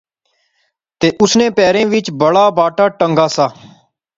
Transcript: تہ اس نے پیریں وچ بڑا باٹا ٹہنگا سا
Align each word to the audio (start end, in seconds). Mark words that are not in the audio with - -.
تہ 0.99 1.07
اس 1.21 1.31
نے 1.39 1.47
پیریں 1.57 1.85
وچ 1.93 2.07
بڑا 2.21 2.45
باٹا 2.57 2.85
ٹہنگا 2.97 3.27
سا 3.35 3.47